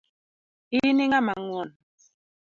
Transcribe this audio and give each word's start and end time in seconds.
In 0.77 0.99
ing'ama 1.05 1.33
ngwon. 1.41 1.69